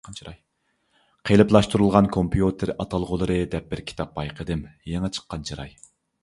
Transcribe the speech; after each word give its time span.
«قېلىپلاشتۇرۇلغان 1.29 2.09
كومپيۇتېر 2.15 2.71
ئاتالغۇلىرى» 2.85 3.37
دەپ 3.53 3.69
بىر 3.75 3.83
كىتاب 3.93 4.11
بايقىدىم، 4.17 4.65
يېڭى 4.95 5.13
چىققان 5.19 5.47
چىراي. 5.53 5.79